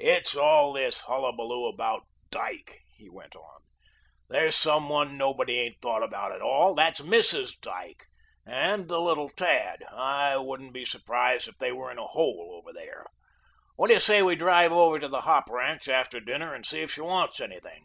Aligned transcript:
"In 0.00 0.24
all 0.36 0.72
this 0.72 1.02
hullabaloo 1.02 1.68
about 1.68 2.02
Dyke," 2.32 2.80
he 2.96 3.08
went 3.08 3.36
on 3.36 3.60
"there's 4.28 4.56
some 4.56 4.88
one 4.88 5.16
nobody 5.16 5.60
ain't 5.60 5.80
thought 5.80 6.02
about 6.02 6.32
at 6.32 6.42
all. 6.42 6.74
That's 6.74 7.00
MRS. 7.00 7.60
Dyke 7.60 8.06
and 8.44 8.88
the 8.88 9.00
little 9.00 9.28
tad. 9.30 9.84
I 9.94 10.36
wouldn't 10.36 10.72
be 10.72 10.84
surprised 10.84 11.46
if 11.46 11.58
they 11.58 11.70
were 11.70 11.92
in 11.92 11.98
a 11.98 12.08
hole 12.08 12.60
over 12.60 12.72
there. 12.76 13.06
What 13.76 13.86
do 13.86 13.94
you 13.94 14.00
say 14.00 14.20
we 14.20 14.34
drive 14.34 14.72
over 14.72 14.98
to 14.98 15.06
the 15.06 15.20
hop 15.20 15.48
ranch 15.48 15.86
after 15.86 16.18
dinner 16.18 16.52
and 16.52 16.66
see 16.66 16.80
if 16.80 16.94
she 16.94 17.00
wants 17.02 17.38
anything?" 17.38 17.84